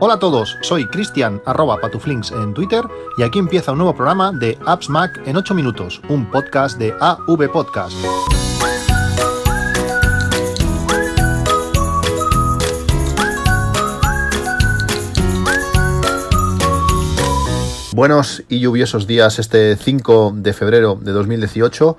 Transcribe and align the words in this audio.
Hola 0.00 0.14
a 0.14 0.18
todos, 0.20 0.56
soy 0.62 0.86
Cristian 0.86 1.42
arroba 1.44 1.80
patuflinks 1.80 2.30
en 2.30 2.54
Twitter 2.54 2.84
y 3.16 3.24
aquí 3.24 3.40
empieza 3.40 3.72
un 3.72 3.78
nuevo 3.78 3.96
programa 3.96 4.30
de 4.30 4.56
Apps 4.64 4.88
Mac 4.88 5.20
en 5.26 5.36
8 5.36 5.54
minutos, 5.56 6.00
un 6.08 6.30
podcast 6.30 6.78
de 6.78 6.94
AV 7.00 7.50
Podcast. 7.50 7.96
Buenos 17.92 18.44
y 18.48 18.60
lluviosos 18.60 19.08
días 19.08 19.40
este 19.40 19.74
5 19.74 20.34
de 20.36 20.52
febrero 20.52 20.96
de 21.02 21.10
2018. 21.10 21.96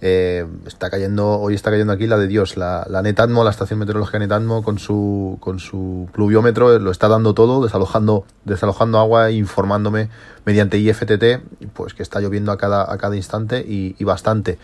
Eh, 0.00 0.46
está 0.66 0.90
cayendo, 0.90 1.38
hoy 1.38 1.54
está 1.54 1.70
cayendo 1.70 1.92
aquí 1.92 2.06
la 2.06 2.18
de 2.18 2.26
Dios, 2.26 2.56
la, 2.56 2.86
la, 2.88 3.02
la 3.02 3.50
estación 3.50 3.78
meteorológica 3.78 4.18
Netatmo 4.18 4.62
con 4.62 4.78
su, 4.78 5.38
con 5.40 5.58
su 5.58 6.08
pluviómetro, 6.12 6.78
lo 6.78 6.90
está 6.90 7.08
dando 7.08 7.34
todo, 7.34 7.62
desalojando, 7.62 8.24
desalojando 8.44 8.98
agua 8.98 9.30
e 9.30 9.34
informándome 9.34 10.08
mediante 10.44 10.78
IFTT, 10.78 11.42
pues 11.74 11.94
que 11.94 12.02
está 12.02 12.20
lloviendo 12.20 12.52
a 12.52 12.58
cada, 12.58 12.90
a 12.90 12.96
cada 12.98 13.16
instante 13.16 13.64
y, 13.66 13.96
y, 13.98 14.04
bastante. 14.04 14.58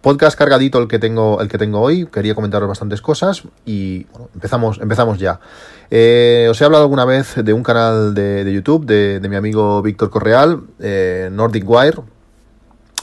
Podcast 0.00 0.38
cargadito 0.38 0.78
el 0.78 0.86
que 0.86 0.98
tengo, 0.98 1.40
el 1.40 1.48
que 1.48 1.58
tengo 1.58 1.80
hoy, 1.80 2.06
quería 2.06 2.34
comentaros 2.34 2.68
bastantes 2.68 3.00
cosas 3.00 3.42
y 3.64 4.04
bueno, 4.12 4.30
empezamos, 4.34 4.78
empezamos 4.80 5.18
ya. 5.18 5.40
Eh, 5.90 6.46
os 6.50 6.60
he 6.60 6.64
hablado 6.64 6.84
alguna 6.84 7.04
vez 7.04 7.34
de 7.36 7.52
un 7.52 7.62
canal 7.62 8.14
de, 8.14 8.44
de 8.44 8.52
YouTube 8.52 8.86
de, 8.86 9.20
de, 9.20 9.28
mi 9.28 9.36
amigo 9.36 9.82
Víctor 9.82 10.10
Correal, 10.10 10.62
eh, 10.78 11.28
Nordic 11.32 11.68
Wire, 11.68 11.98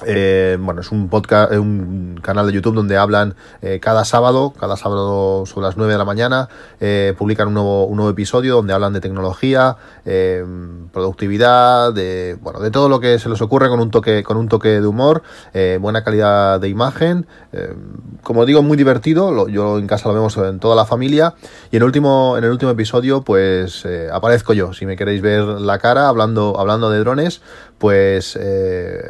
eh, 0.06 0.58
bueno, 0.60 0.82
es 0.82 0.92
un 0.92 1.10
podcast, 1.10 1.52
un 1.54 2.20
canal 2.22 2.48
de 2.48 2.54
YouTube 2.54 2.76
donde 2.76 2.98
hablan 2.98 3.36
eh, 3.62 3.80
cada 3.82 4.06
sábado, 4.06 4.54
cada 4.60 4.78
sábado 4.78 5.46
sobre 5.46 5.66
las 5.68 5.78
9 5.78 5.92
de 5.92 5.98
la 5.98 6.06
mañana, 6.06 6.50
eh, 6.80 7.14
publican 7.18 7.50
un 7.50 7.54
nuevo, 7.56 7.86
un 7.86 7.98
nuevo 7.98 8.12
episodio 8.12 8.56
donde 8.56 8.74
hablan 8.74 8.94
de 8.94 9.02
tecnología, 9.02 9.78
eh, 10.06 10.44
productividad, 10.92 11.94
de 11.94 12.38
bueno, 12.42 12.60
de 12.60 12.72
todo 12.72 12.90
lo 12.90 13.00
que 13.00 13.20
se 13.20 13.30
les 13.30 13.42
ocurre 13.42 13.70
con 13.70 13.80
un 13.80 13.92
toque, 13.92 14.24
con 14.24 14.38
un 14.38 14.48
toque 14.48 14.82
de 14.82 14.88
humor, 14.88 15.24
eh, 15.54 15.78
buena 15.82 16.04
calidad 16.04 16.60
de 16.60 16.70
imagen, 16.70 17.28
eh, 17.54 17.76
como 18.24 18.46
digo, 18.46 18.62
muy 18.62 18.78
divertido. 18.78 19.32
Lo, 19.32 19.48
yo 19.48 19.78
en 19.78 19.88
casa 19.88 20.10
lo 20.10 20.16
vemos 20.16 20.38
en 20.38 20.60
toda 20.60 20.76
la 20.76 20.86
familia 20.86 21.36
y 21.72 21.78
en 21.78 21.84
el 21.84 21.86
último, 21.86 22.36
en 22.38 22.44
el 22.44 22.52
último 22.52 22.72
episodio, 22.72 23.22
pues 23.22 23.88
aparezco 24.12 24.54
yo. 24.54 24.74
Si 24.74 24.86
me 24.86 24.96
queréis 24.96 25.22
ver 25.22 25.44
la 25.44 25.78
cara 25.80 26.08
hablando, 26.08 26.60
hablando 26.60 26.90
de 26.90 27.00
drones, 27.00 27.42
pues 27.82 28.38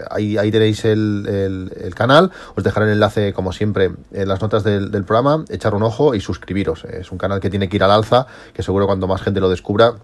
ahí, 0.09 0.37
ahí 0.37 0.49
tenéis 0.49 0.85
el, 0.85 1.25
el, 1.27 1.73
el, 1.83 1.93
canal. 1.93 2.31
Os 2.55 2.63
dejaré 2.63 2.85
el 2.85 2.93
enlace, 2.93 3.33
como 3.33 3.51
siempre, 3.51 3.91
en 4.13 4.27
las 4.29 4.41
notas 4.41 4.63
del, 4.63 4.91
del, 4.91 5.03
programa. 5.03 5.43
Echar 5.49 5.75
un 5.75 5.83
ojo 5.83 6.15
y 6.15 6.21
suscribiros. 6.21 6.85
Es 6.85 7.11
un 7.11 7.17
canal 7.17 7.41
que 7.41 7.49
tiene 7.49 7.67
que 7.67 7.75
ir 7.75 7.83
al 7.83 7.91
alza, 7.91 8.27
que 8.53 8.63
seguro 8.63 8.87
cuanto 8.87 9.07
más 9.07 9.21
gente 9.21 9.41
lo 9.41 9.49
descubra, 9.49 9.95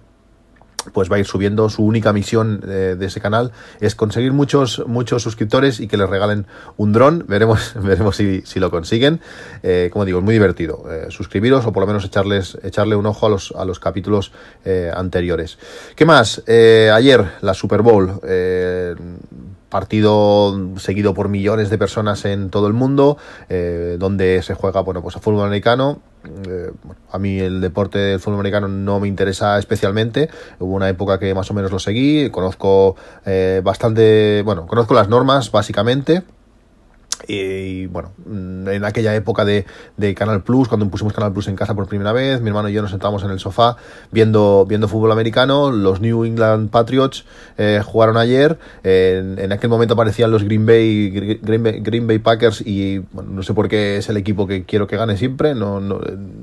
pues 0.93 1.11
va 1.11 1.17
a 1.17 1.19
ir 1.19 1.25
subiendo. 1.25 1.69
Su 1.69 1.83
única 1.83 2.13
misión 2.13 2.61
eh, 2.67 2.95
de 2.97 3.05
ese 3.05 3.21
canal 3.21 3.51
es 3.79 3.95
conseguir 3.95 4.33
muchos, 4.33 4.83
muchos 4.87 5.23
suscriptores 5.23 5.79
y 5.79 5.87
que 5.87 5.97
les 5.97 6.09
regalen 6.09 6.45
un 6.77 6.93
dron. 6.93 7.25
Veremos, 7.27 7.73
veremos 7.81 8.15
si, 8.15 8.41
si 8.41 8.59
lo 8.59 8.71
consiguen. 8.71 9.21
Eh, 9.63 9.89
como 9.91 10.05
digo, 10.05 10.19
es 10.19 10.25
muy 10.25 10.33
divertido. 10.33 10.85
Eh, 10.91 11.07
suscribiros 11.09 11.65
o 11.65 11.73
por 11.73 11.81
lo 11.81 11.87
menos 11.87 12.05
echarles, 12.05 12.57
echarle 12.63 12.95
un 12.95 13.05
ojo 13.05 13.25
a 13.27 13.29
los, 13.29 13.53
a 13.57 13.65
los 13.65 13.79
capítulos 13.79 14.31
anteriores. 14.93 15.57
¿Qué 15.95 16.05
más? 16.05 16.43
Ayer, 16.47 17.25
la 17.41 17.53
Super 17.53 17.81
Bowl 17.81 18.19
partido 19.69 20.77
seguido 20.77 21.13
por 21.13 21.29
millones 21.29 21.69
de 21.69 21.77
personas 21.77 22.25
en 22.25 22.49
todo 22.49 22.67
el 22.67 22.73
mundo, 22.73 23.17
eh, 23.49 23.97
donde 23.99 24.41
se 24.41 24.53
juega, 24.53 24.81
bueno, 24.81 25.01
pues 25.01 25.15
a 25.15 25.19
fútbol 25.19 25.45
americano. 25.45 25.99
Eh, 26.47 26.71
a 27.11 27.19
mí 27.19 27.39
el 27.39 27.61
deporte 27.61 27.99
del 27.99 28.19
fútbol 28.19 28.39
americano 28.39 28.67
no 28.67 28.99
me 28.99 29.07
interesa 29.07 29.57
especialmente. 29.59 30.29
Hubo 30.59 30.73
una 30.73 30.89
época 30.89 31.19
que 31.19 31.33
más 31.33 31.49
o 31.51 31.53
menos 31.53 31.71
lo 31.71 31.79
seguí, 31.79 32.29
conozco 32.29 32.95
eh, 33.25 33.61
bastante, 33.63 34.41
bueno, 34.43 34.67
conozco 34.67 34.93
las 34.93 35.09
normas 35.09 35.51
básicamente. 35.51 36.23
Y 37.27 37.87
bueno, 37.87 38.11
en 38.27 38.85
aquella 38.85 39.15
época 39.15 39.43
de, 39.43 39.65
de, 39.97 40.13
Canal 40.13 40.43
Plus, 40.43 40.67
cuando 40.67 40.87
pusimos 40.87 41.13
Canal 41.13 41.33
Plus 41.33 41.47
en 41.47 41.55
casa 41.55 41.73
por 41.73 41.87
primera 41.87 42.13
vez, 42.13 42.41
mi 42.41 42.49
hermano 42.49 42.69
y 42.69 42.73
yo 42.73 42.81
nos 42.81 42.91
sentábamos 42.91 43.23
en 43.23 43.31
el 43.31 43.39
sofá 43.39 43.77
viendo, 44.11 44.65
viendo 44.67 44.87
fútbol 44.87 45.11
americano. 45.11 45.71
Los 45.71 45.99
New 45.99 46.25
England 46.25 46.69
Patriots 46.69 47.25
eh, 47.57 47.81
jugaron 47.83 48.17
ayer. 48.17 48.59
En, 48.83 49.39
en, 49.39 49.51
aquel 49.51 49.69
momento 49.69 49.95
aparecían 49.95 50.29
los 50.29 50.43
Green 50.43 50.65
Bay, 50.65 51.09
Green 51.41 51.63
Bay, 51.63 51.79
Green 51.79 52.05
Bay 52.05 52.19
Packers 52.19 52.61
y 52.65 52.99
bueno, 53.11 53.31
no 53.31 53.43
sé 53.43 53.53
por 53.53 53.67
qué 53.67 53.97
es 53.97 54.09
el 54.09 54.17
equipo 54.17 54.45
que 54.45 54.63
quiero 54.63 54.85
que 54.85 54.95
gane 54.95 55.17
siempre. 55.17 55.55
No, 55.55 55.79
no, 55.79 55.99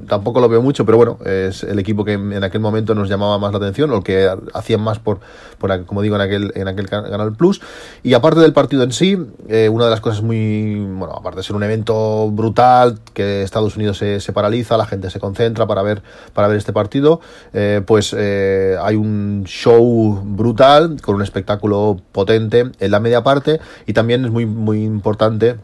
tampoco 0.09 0.41
lo 0.41 0.49
veo 0.49 0.61
mucho, 0.61 0.85
pero 0.85 0.99
bueno, 0.99 1.19
es 1.25 1.63
el 1.63 1.79
equipo 1.79 2.05
que 2.05 2.15
en 2.15 2.43
aquel 2.43 2.61
momento 2.61 2.95
nos 2.95 3.09
llamaba 3.09 3.39
más 3.39 3.53
la 3.53 3.59
atención 3.59 3.93
o 3.93 4.03
que 4.03 4.29
hacían 4.53 4.81
más 4.81 4.99
por, 4.99 5.21
por 5.59 5.85
como 5.85 6.03
digo, 6.03 6.17
en 6.17 6.23
aquel, 6.23 6.53
en 6.57 6.69
aquel 6.69 6.89
Canal 6.89 7.33
Plus. 7.35 7.61
Y 8.03 8.15
aparte 8.15 8.41
del 8.41 8.53
partido 8.53 8.83
en 8.83 8.93
sí, 8.93 9.19
eh, 9.49 9.69
una 9.69 9.85
de 9.85 9.91
las 9.91 10.01
cosas 10.01 10.23
muy 10.23 10.64
bueno, 10.65 11.15
aparte 11.15 11.39
de 11.39 11.43
ser 11.43 11.57
un 11.57 11.63
evento 11.63 12.31
brutal, 12.31 13.01
que 13.13 13.43
Estados 13.43 13.77
Unidos 13.77 13.99
se, 13.99 14.21
se, 14.21 14.33
paraliza, 14.33 14.77
la 14.77 14.87
gente 14.87 15.11
se 15.11 15.21
concentra 15.21 15.67
para 15.67 15.83
ver, 15.83 16.03
para 16.33 16.49
ver 16.49 16.57
este 16.57 16.73
partido, 16.73 17.21
eh, 17.53 17.83
pues 17.87 18.15
eh, 18.17 18.77
hay 18.81 18.97
un 18.97 19.45
show 19.47 20.23
brutal 20.25 21.01
con 21.01 21.17
un 21.17 21.23
espectáculo 21.23 21.99
potente 22.13 22.71
en 22.79 22.91
la 22.91 23.01
media 23.01 23.23
parte 23.23 23.61
y 23.87 23.93
también 23.93 24.25
es 24.25 24.31
muy, 24.31 24.47
muy 24.47 24.85
importante 24.85 25.57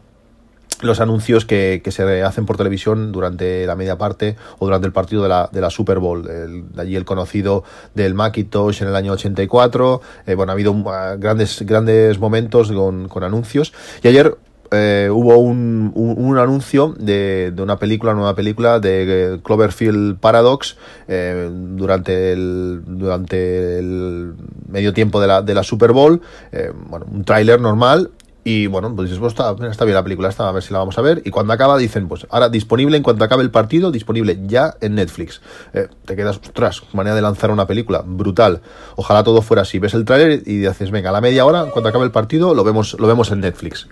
los 0.81 0.99
anuncios 0.99 1.45
que, 1.45 1.81
que, 1.83 1.91
se 1.91 2.23
hacen 2.23 2.45
por 2.45 2.57
televisión 2.57 3.11
durante 3.11 3.65
la 3.65 3.75
media 3.75 3.97
parte 3.97 4.35
o 4.59 4.65
durante 4.65 4.87
el 4.87 4.93
partido 4.93 5.23
de 5.23 5.29
la, 5.29 5.49
de 5.51 5.61
la 5.61 5.69
Super 5.69 5.99
Bowl. 5.99 6.27
El, 6.27 6.65
allí 6.79 6.95
el 6.95 7.05
conocido 7.05 7.63
del 7.93 8.13
Macintosh 8.13 8.81
en 8.81 8.87
el 8.89 8.95
año 8.95 9.13
84. 9.13 10.01
Eh, 10.25 10.35
bueno, 10.35 10.51
ha 10.51 10.53
habido 10.53 10.71
uh, 10.71 10.83
grandes, 11.17 11.61
grandes 11.63 12.19
momentos 12.19 12.71
con, 12.71 13.07
con 13.07 13.23
anuncios. 13.23 13.73
Y 14.03 14.07
ayer 14.07 14.35
eh, 14.71 15.09
hubo 15.11 15.37
un, 15.37 15.91
un, 15.95 16.15
un 16.17 16.37
anuncio 16.37 16.95
de, 16.97 17.53
una 17.57 17.77
película, 17.77 18.13
nueva 18.13 18.35
película 18.35 18.79
de 18.79 19.39
Cloverfield 19.43 20.17
Paradox 20.17 20.77
eh, 21.07 21.49
durante, 21.51 22.31
el, 22.31 22.81
durante 22.85 23.79
el 23.79 24.33
medio 24.69 24.93
tiempo 24.93 25.19
de 25.19 25.27
la, 25.27 25.41
de 25.41 25.53
la 25.53 25.63
Super 25.63 25.91
Bowl. 25.91 26.21
Eh, 26.51 26.71
bueno, 26.89 27.05
un 27.11 27.25
tráiler 27.25 27.59
normal 27.59 28.11
y 28.43 28.65
bueno, 28.67 28.95
pues 28.95 29.09
dices, 29.09 29.19
pues 29.19 29.33
está, 29.33 29.53
está, 29.69 29.85
bien 29.85 29.93
la 29.93 30.03
película, 30.03 30.29
está, 30.29 30.49
a 30.49 30.51
ver 30.51 30.63
si 30.63 30.73
la 30.73 30.79
vamos 30.79 30.97
a 30.97 31.01
ver. 31.01 31.21
Y 31.25 31.29
cuando 31.29 31.53
acaba 31.53 31.77
dicen, 31.77 32.07
pues 32.07 32.25
ahora 32.31 32.49
disponible 32.49 32.97
en 32.97 33.03
cuanto 33.03 33.23
acabe 33.23 33.43
el 33.43 33.51
partido, 33.51 33.91
disponible 33.91 34.39
ya 34.45 34.75
en 34.81 34.95
Netflix. 34.95 35.41
Eh, 35.73 35.89
te 36.05 36.15
quedas, 36.15 36.37
ostras, 36.37 36.81
manera 36.93 37.15
de 37.15 37.21
lanzar 37.21 37.51
una 37.51 37.67
película, 37.67 38.03
brutal. 38.03 38.61
Ojalá 38.95 39.23
todo 39.23 39.41
fuera 39.43 39.61
así. 39.61 39.77
Ves 39.77 39.93
el 39.93 40.05
tráiler 40.05 40.41
y 40.45 40.57
dices, 40.57 40.89
venga, 40.89 41.09
a 41.09 41.13
la 41.13 41.21
media 41.21 41.45
hora, 41.45 41.65
cuando 41.65 41.89
acabe 41.89 42.05
el 42.05 42.11
partido, 42.11 42.55
lo 42.55 42.63
vemos, 42.63 42.95
lo 42.99 43.05
vemos 43.05 43.31
en 43.31 43.41
Netflix. 43.41 43.87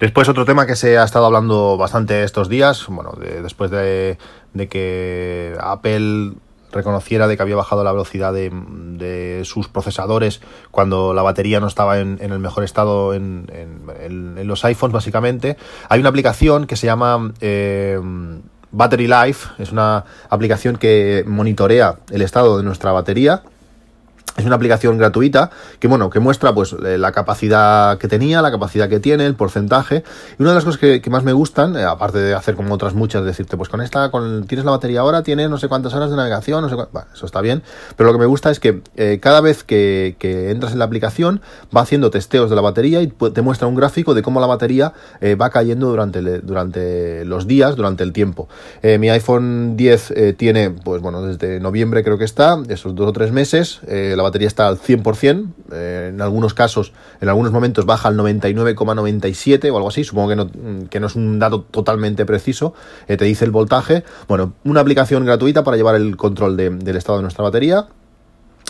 Después 0.00 0.30
otro 0.30 0.46
tema 0.46 0.66
que 0.66 0.76
se 0.76 0.96
ha 0.96 1.04
estado 1.04 1.26
hablando 1.26 1.76
bastante 1.76 2.24
estos 2.24 2.48
días, 2.48 2.86
bueno, 2.88 3.12
de, 3.20 3.42
después 3.42 3.70
de, 3.70 4.16
que 4.70 5.54
Apple 5.60 6.32
reconociera 6.72 7.28
de 7.28 7.36
que 7.36 7.42
había 7.42 7.56
bajado 7.56 7.84
la 7.84 7.92
velocidad 7.92 8.32
de, 8.32 9.42
sus 9.44 9.68
procesadores 9.68 10.40
cuando 10.70 11.12
la 11.12 11.20
batería 11.20 11.60
no 11.60 11.66
estaba 11.66 11.98
en, 11.98 12.16
el 12.18 12.38
mejor 12.38 12.64
estado 12.64 13.12
en, 13.12 13.46
los 14.42 14.64
iPhones 14.64 14.94
básicamente. 14.94 15.58
Hay 15.90 16.00
una 16.00 16.08
aplicación 16.08 16.66
que 16.66 16.76
se 16.76 16.86
llama 16.86 17.34
eh, 17.42 18.00
Battery 18.72 19.06
Life, 19.06 19.50
es 19.58 19.70
una 19.70 20.06
aplicación 20.30 20.78
que 20.78 21.24
monitorea 21.26 21.96
el 22.10 22.22
estado 22.22 22.56
de 22.56 22.64
nuestra 22.64 22.92
batería 22.92 23.42
es 24.40 24.46
una 24.46 24.56
aplicación 24.56 24.98
gratuita 24.98 25.50
que, 25.78 25.88
bueno, 25.88 26.10
que 26.10 26.20
muestra 26.20 26.54
pues 26.54 26.72
la 26.72 27.12
capacidad 27.12 27.98
que 27.98 28.08
tenía, 28.08 28.42
la 28.42 28.50
capacidad 28.50 28.88
que 28.88 29.00
tiene, 29.00 29.26
el 29.26 29.34
porcentaje. 29.34 30.04
Y 30.38 30.42
una 30.42 30.50
de 30.50 30.56
las 30.56 30.64
cosas 30.64 30.80
que, 30.80 31.10
más 31.10 31.24
me 31.24 31.32
gustan, 31.32 31.76
eh, 31.76 31.84
aparte 31.84 32.18
de 32.18 32.34
hacer 32.34 32.54
como 32.54 32.74
otras 32.74 32.94
muchas, 32.94 33.24
decirte, 33.24 33.56
pues 33.56 33.68
con 33.68 33.80
esta, 33.80 34.10
con, 34.10 34.46
tienes 34.46 34.64
la 34.64 34.70
batería 34.70 35.00
ahora, 35.00 35.22
tienes 35.22 35.50
no 35.50 35.58
sé 35.58 35.68
cuántas 35.68 35.92
horas 35.94 36.10
de 36.10 36.16
navegación, 36.16 36.62
no 36.62 36.68
sé 36.68 36.76
bueno, 36.76 37.08
eso 37.12 37.26
está 37.26 37.40
bien. 37.40 37.62
Pero 37.96 38.08
lo 38.08 38.12
que 38.12 38.20
me 38.20 38.26
gusta 38.26 38.50
es 38.50 38.60
que 38.60 38.82
eh, 38.96 39.18
cada 39.20 39.40
vez 39.40 39.64
que, 39.64 40.16
entras 40.20 40.72
en 40.72 40.78
la 40.78 40.84
aplicación 40.84 41.40
va 41.76 41.82
haciendo 41.82 42.10
testeos 42.10 42.50
de 42.50 42.56
la 42.56 42.62
batería 42.62 43.02
y 43.02 43.08
te 43.08 43.42
muestra 43.42 43.66
un 43.66 43.74
gráfico 43.74 44.14
de 44.14 44.22
cómo 44.22 44.40
la 44.40 44.46
batería 44.46 44.92
eh, 45.20 45.34
va 45.34 45.50
cayendo 45.50 45.88
durante, 45.88 46.20
durante 46.40 47.24
los 47.24 47.46
días, 47.46 47.76
durante 47.76 48.02
el 48.02 48.12
tiempo. 48.12 48.48
Eh, 48.82 48.98
mi 48.98 49.10
iPhone 49.10 49.76
10 49.76 50.36
tiene, 50.36 50.70
pues 50.70 51.02
bueno, 51.02 51.22
desde 51.22 51.60
noviembre 51.60 52.02
creo 52.04 52.18
que 52.18 52.24
está, 52.24 52.62
esos 52.68 52.94
dos 52.94 53.08
o 53.08 53.12
tres 53.12 53.32
meses, 53.32 53.80
la 53.86 54.22
batería 54.22 54.29
está 54.38 54.68
al 54.68 54.78
100%, 54.78 55.46
eh, 55.72 56.10
en 56.12 56.20
algunos 56.20 56.54
casos, 56.54 56.92
en 57.20 57.28
algunos 57.28 57.52
momentos 57.52 57.86
baja 57.86 58.08
al 58.08 58.16
99,97 58.16 59.70
o 59.70 59.76
algo 59.76 59.88
así, 59.88 60.04
supongo 60.04 60.28
que 60.28 60.36
no, 60.36 60.50
que 60.88 61.00
no, 61.00 61.06
es 61.06 61.16
un 61.16 61.38
dato 61.38 61.62
totalmente 61.62 62.24
preciso, 62.24 62.74
eh, 63.08 63.16
te 63.16 63.24
dice 63.24 63.44
el 63.44 63.50
voltaje, 63.50 64.04
bueno, 64.28 64.54
una 64.64 64.80
aplicación 64.80 65.24
gratuita 65.24 65.64
para 65.64 65.76
llevar 65.76 65.94
el 65.94 66.16
control 66.16 66.56
de, 66.56 66.70
del 66.70 66.96
estado 66.96 67.18
de 67.18 67.22
nuestra 67.22 67.44
batería, 67.44 67.86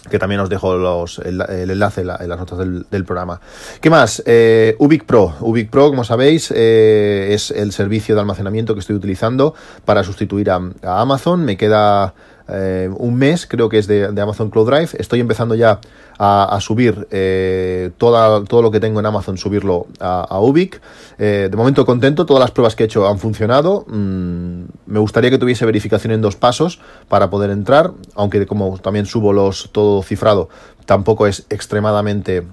que 0.09 0.19
también 0.19 0.41
os 0.41 0.49
dejo 0.49 0.77
los, 0.77 1.19
el, 1.19 1.41
enlace 1.43 2.01
en, 2.01 2.07
la, 2.07 2.19
en, 2.21 2.29
las 2.29 2.39
notas 2.39 2.59
del, 2.59 3.05
programa. 3.05 3.41
¿Qué 3.81 3.91
más? 3.91 4.23
Eh, 4.25 4.77
Ubic 4.79 5.05
Pro. 5.05 5.35
Ubic 5.41 5.71
Pro, 5.71 5.91
como 5.91 6.05
sabéis, 6.05 6.53
eh, 6.55 7.29
es 7.33 7.51
el 7.51 7.73
servicio 7.73 8.15
de 8.15 8.23
almacenamiento 8.23 8.75
que 8.75 8.81
estoy 8.81 8.97
utilizando 8.97 9.55
para 9.85 10.03
sustituir 10.03 10.51
a 10.51 10.61
Amazon. 10.83 11.45
Me 11.45 11.57
queda 11.57 12.15
eh, 12.53 12.91
un 12.97 13.15
mes, 13.17 13.47
creo 13.47 13.69
que 13.69 13.79
es 13.79 13.87
de, 13.87 14.07
Amazon 14.21 14.51
Cloud 14.51 14.69
Drive. 14.71 14.91
Estoy 14.99 15.21
empezando 15.21 15.55
ya 15.55 15.81
a, 16.19 16.59
subir 16.61 17.09
eh, 17.11 17.91
toda, 17.97 18.45
todo 18.45 18.61
lo 18.61 18.71
que 18.71 18.81
tengo 18.81 19.01
en 19.01 19.07
Amazon, 19.07 19.39
subirlo 19.39 19.87
a, 20.01 20.39
Ubic. 20.41 20.81
Eh, 21.19 21.49
de 21.51 21.57
momento 21.57 21.87
contento, 21.87 22.27
todas 22.27 22.41
las 22.41 22.51
pruebas 22.51 22.75
que 22.75 22.83
he 22.83 22.87
hecho 22.87 23.09
han 23.09 23.19
funcionado. 23.19 23.85
Mm, 23.89 24.65
me 24.87 24.99
gustaría 24.99 25.31
que 25.31 25.39
tuviese 25.39 25.65
verificación 25.65 26.13
en 26.13 26.21
dos 26.21 26.37
pasos 26.37 26.81
para 27.09 27.31
poder 27.31 27.51
entrar, 27.51 27.93
aunque 28.15 28.47
como 28.47 28.79
también 28.79 29.07
subo 29.07 29.33
los 29.33 29.71
todo 29.73 30.03
cifrado, 30.03 30.49
tampoco 30.85 31.27
es 31.27 31.47
extremadamente 31.49 32.45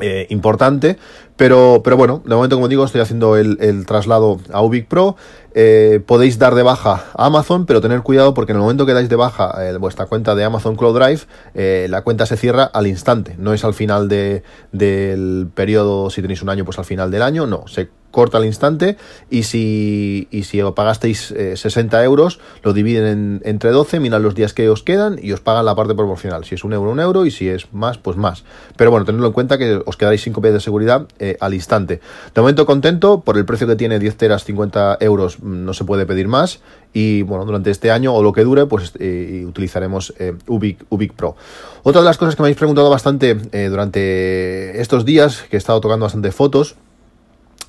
eh, 0.00 0.26
importante, 0.30 0.98
pero, 1.36 1.82
pero 1.84 1.96
bueno, 1.96 2.20
de 2.24 2.34
momento, 2.34 2.56
como 2.56 2.68
digo, 2.68 2.84
estoy 2.84 3.00
haciendo 3.00 3.36
el, 3.36 3.86
traslado 3.86 4.40
a 4.52 4.60
Ubic 4.62 4.88
Pro. 4.88 5.16
Eh, 5.54 6.00
podéis 6.04 6.38
dar 6.38 6.56
de 6.56 6.64
baja 6.64 7.04
a 7.16 7.26
Amazon, 7.26 7.64
pero 7.64 7.80
tener 7.80 8.02
cuidado 8.02 8.34
porque 8.34 8.50
en 8.50 8.56
el 8.56 8.62
momento 8.62 8.86
que 8.86 8.92
dais 8.92 9.08
de 9.08 9.14
baja 9.14 9.54
eh, 9.60 9.76
vuestra 9.78 10.06
cuenta 10.06 10.34
de 10.34 10.42
Amazon 10.42 10.74
Cloud 10.74 10.98
Drive, 10.98 11.88
la 11.88 12.02
cuenta 12.02 12.26
se 12.26 12.36
cierra 12.36 12.64
al 12.64 12.88
instante. 12.88 13.36
No 13.38 13.52
es 13.52 13.64
al 13.64 13.74
final 13.74 14.08
de, 14.08 14.42
del 14.72 15.48
periodo, 15.54 16.10
si 16.10 16.22
tenéis 16.22 16.42
un 16.42 16.48
año, 16.48 16.64
pues 16.64 16.78
al 16.78 16.84
final 16.84 17.10
del 17.10 17.22
año, 17.22 17.46
no, 17.46 17.66
se 17.68 17.88
corta 18.14 18.38
al 18.38 18.46
instante 18.46 18.96
y 19.28 19.42
si, 19.42 20.28
y 20.30 20.44
si 20.44 20.62
pagasteis 20.74 21.34
60 21.54 22.00
eh, 22.00 22.04
euros, 22.04 22.40
lo 22.62 22.72
dividen 22.72 23.42
entre 23.44 23.70
12, 23.70 24.00
miran 24.00 24.22
los 24.22 24.34
días 24.34 24.54
que 24.54 24.70
os 24.70 24.82
quedan 24.82 25.18
y 25.20 25.32
os 25.32 25.40
pagan 25.40 25.66
la 25.66 25.74
parte 25.74 25.94
proporcional. 25.94 26.44
Si 26.44 26.54
es 26.54 26.64
un 26.64 26.72
euro, 26.72 26.92
un 26.92 27.00
euro 27.00 27.26
y 27.26 27.30
si 27.30 27.48
es 27.48 27.72
más, 27.74 27.98
pues 27.98 28.16
más. 28.16 28.44
Pero 28.76 28.90
bueno, 28.90 29.04
tenedlo 29.04 29.26
en 29.26 29.32
cuenta 29.32 29.58
que 29.58 29.82
os 29.84 29.96
quedaréis 29.96 30.22
5 30.22 30.40
veces 30.40 30.54
de 30.54 30.60
seguridad 30.60 31.08
eh, 31.18 31.36
al 31.40 31.52
instante. 31.52 32.00
De 32.34 32.40
momento 32.40 32.64
contento, 32.64 33.20
por 33.20 33.36
el 33.36 33.44
precio 33.44 33.66
que 33.66 33.76
tiene 33.76 33.98
10 33.98 34.16
teras, 34.16 34.44
50 34.44 34.98
euros, 35.00 35.40
mm, 35.40 35.64
no 35.64 35.74
se 35.74 35.84
puede 35.84 36.06
pedir 36.06 36.28
más. 36.28 36.60
Y 36.92 37.22
bueno, 37.22 37.44
durante 37.44 37.72
este 37.72 37.90
año 37.90 38.14
o 38.14 38.22
lo 38.22 38.32
que 38.32 38.44
dure, 38.44 38.66
pues 38.66 38.92
eh, 39.00 39.44
utilizaremos 39.44 40.14
Ubic, 40.46 40.84
Ubic 40.88 41.12
Pro. 41.14 41.34
Otra 41.82 42.00
de 42.00 42.04
las 42.04 42.16
cosas 42.16 42.36
que 42.36 42.42
me 42.42 42.46
habéis 42.46 42.58
preguntado 42.58 42.88
bastante 42.88 43.34
durante 43.68 44.80
estos 44.80 45.04
días, 45.04 45.42
que 45.50 45.56
he 45.56 45.58
estado 45.58 45.80
tocando 45.80 46.04
bastante 46.04 46.30
fotos, 46.30 46.76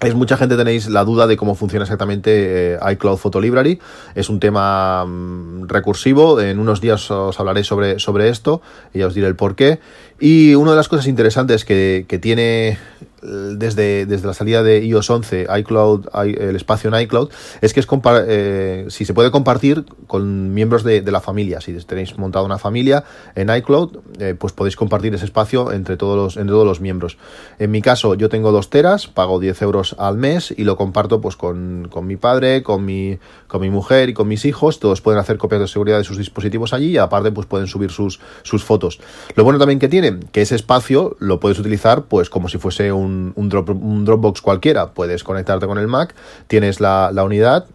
es 0.01 0.13
mucha 0.13 0.35
gente 0.35 0.57
tenéis 0.57 0.89
la 0.89 1.05
duda 1.05 1.25
de 1.25 1.37
cómo 1.37 1.55
funciona 1.55 1.83
exactamente 1.83 2.73
eh, 2.73 2.79
iCloud 2.91 3.17
Photo 3.17 3.39
Library. 3.39 3.79
Es 4.13 4.29
un 4.29 4.39
tema 4.39 5.05
mm, 5.05 5.67
recursivo. 5.67 6.41
En 6.41 6.59
unos 6.59 6.81
días 6.81 7.09
os 7.11 7.39
hablaré 7.39 7.63
sobre, 7.63 7.99
sobre 7.99 8.29
esto 8.29 8.61
y 8.93 8.99
ya 8.99 9.07
os 9.07 9.13
diré 9.13 9.27
el 9.27 9.35
por 9.35 9.55
qué. 9.55 9.79
Y 10.19 10.55
una 10.55 10.71
de 10.71 10.77
las 10.77 10.89
cosas 10.89 11.07
interesantes 11.07 11.63
que, 11.63 12.05
que 12.07 12.19
tiene 12.19 12.77
desde, 13.21 14.05
desde 14.05 14.27
la 14.27 14.33
salida 14.33 14.63
de 14.63 14.85
iOS 14.85 15.09
11, 15.09 15.47
iCloud, 15.59 16.07
el 16.23 16.55
espacio 16.55 16.93
en 16.93 17.01
iCloud, 17.01 17.29
es 17.61 17.73
que 17.73 17.79
es 17.79 17.87
eh, 18.27 18.85
si 18.89 19.05
se 19.05 19.13
puede 19.13 19.31
compartir 19.31 19.85
con 20.07 20.53
miembros 20.53 20.83
de, 20.83 21.01
la 21.05 21.21
familia. 21.21 21.61
Si 21.61 21.73
tenéis 21.85 22.17
montado 22.17 22.45
una 22.45 22.57
familia 22.57 23.03
en 23.35 23.49
iCloud, 23.49 23.97
eh, 24.19 24.35
pues 24.37 24.53
podéis 24.53 24.75
compartir 24.75 25.13
ese 25.13 25.25
espacio 25.25 25.71
entre 25.71 25.97
todos, 25.97 26.17
los, 26.17 26.37
entre 26.37 26.53
todos 26.53 26.65
los 26.65 26.81
miembros. 26.81 27.17
En 27.59 27.71
mi 27.71 27.81
caso, 27.81 28.15
yo 28.15 28.29
tengo 28.29 28.51
dos 28.51 28.69
teras, 28.69 29.07
pago 29.07 29.39
10 29.39 29.61
euros 29.61 29.95
al 29.99 30.17
mes 30.17 30.53
y 30.55 30.63
lo 30.63 30.75
comparto 30.75 31.21
pues 31.21 31.35
con, 31.35 31.89
mi 32.03 32.17
padre, 32.17 32.63
con 32.63 32.83
mi, 32.85 33.17
con 33.47 33.61
mi 33.61 33.69
mujer 33.69 34.09
y 34.09 34.13
con 34.13 34.27
mis 34.27 34.45
hijos. 34.45 34.79
Todos 34.79 35.01
pueden 35.01 35.19
hacer 35.19 35.37
copias 35.37 35.61
de 35.61 35.67
seguridad 35.67 35.97
de 35.97 36.03
sus 36.03 36.17
dispositivos 36.17 36.73
allí 36.73 36.89
y 36.89 36.97
aparte 36.97 37.31
pues 37.31 37.47
pueden 37.47 37.67
subir 37.67 37.91
sus, 37.91 38.19
sus 38.43 38.63
fotos. 38.63 38.99
Lo 39.35 39.43
bueno 39.43 39.59
también 39.59 39.79
que 39.79 39.87
tiene, 39.87 40.19
que 40.31 40.41
ese 40.41 40.55
espacio 40.55 41.15
lo 41.19 41.39
puedes 41.39 41.59
utilizar 41.59 42.03
pues 42.03 42.29
como 42.29 42.49
si 42.49 42.57
fuese 42.57 42.91
un 42.91 43.04
un, 43.05 44.05
Dropbox 44.05 44.41
cualquiera, 44.41 44.93
puedes 44.93 45.23
conectarte 45.23 45.67
con 45.67 45.77
el 45.77 45.87
Mac, 45.87 46.15
tienes 46.47 46.79
la, 46.79 47.11
la 47.13 47.23
unidad, 47.23 47.67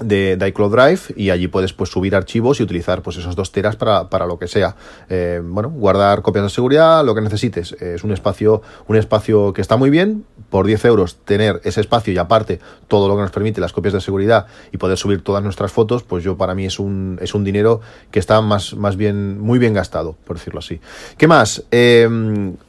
de, 0.00 0.38
iCloud 0.48 0.72
Drive 0.72 1.00
y 1.16 1.30
allí 1.30 1.48
puedes 1.48 1.72
pues 1.72 1.90
subir 1.90 2.14
archivos 2.14 2.60
y 2.60 2.62
utilizar 2.62 3.02
pues 3.02 3.16
esos 3.16 3.34
dos 3.36 3.52
teras 3.52 3.76
para, 3.76 4.08
para 4.10 4.26
lo 4.26 4.38
que 4.38 4.48
sea. 4.48 4.76
Eh, 5.08 5.40
bueno 5.42 5.70
guardar 5.70 6.22
copias 6.22 6.44
de 6.44 6.50
seguridad 6.50 7.04
lo 7.04 7.14
que 7.14 7.20
necesites. 7.20 7.72
Es 7.72 8.04
un 8.04 8.12
espacio 8.12 8.62
un 8.86 8.96
espacio 8.96 9.52
que 9.52 9.60
está 9.60 9.76
muy 9.76 9.90
bien. 9.90 10.24
Por 10.50 10.66
10 10.66 10.84
euros 10.84 11.16
tener 11.24 11.60
ese 11.64 11.80
espacio 11.80 12.12
y 12.12 12.18
aparte 12.18 12.60
todo 12.86 13.08
lo 13.08 13.16
que 13.16 13.22
nos 13.22 13.30
permite 13.30 13.60
las 13.60 13.72
copias 13.72 13.94
de 13.94 14.00
seguridad 14.00 14.46
y 14.72 14.76
poder 14.76 14.96
subir 14.96 15.22
todas 15.22 15.42
nuestras 15.42 15.72
fotos 15.72 16.04
pues 16.04 16.22
yo 16.22 16.36
para 16.36 16.54
mí 16.54 16.66
es 16.66 16.78
un, 16.78 17.18
es 17.20 17.34
un 17.34 17.42
dinero 17.42 17.80
que 18.10 18.20
está 18.20 18.40
más, 18.40 18.74
más 18.74 18.96
bien 18.96 19.40
muy 19.40 19.58
bien 19.58 19.74
gastado 19.74 20.16
por 20.24 20.36
decirlo 20.36 20.60
así. 20.60 20.80
¿qué 21.18 21.26
más? 21.26 21.64
Eh, 21.70 22.08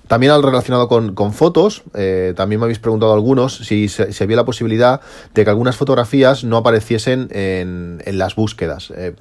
también 0.07 0.31
al 0.31 0.43
relacionado 0.43 0.87
con, 0.87 1.13
con 1.13 1.33
fotos, 1.33 1.83
eh, 1.93 2.33
también 2.35 2.59
me 2.59 2.65
habéis 2.65 2.79
preguntado 2.79 3.13
algunos 3.13 3.57
si, 3.57 3.87
si, 3.89 4.23
había 4.23 4.37
la 4.37 4.45
posibilidad 4.45 5.01
de 5.33 5.43
que 5.43 5.49
algunas 5.49 5.75
fotografías 5.75 6.43
no 6.43 6.57
apareciesen 6.57 7.27
en, 7.31 8.01
en 8.05 8.17
las 8.17 8.35
búsquedas. 8.35 8.91
Eh, 8.95 9.15